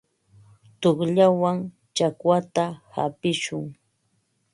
Tuqllawan 0.81 1.57
chakwata 1.95 2.63
hapishun. 2.95 3.63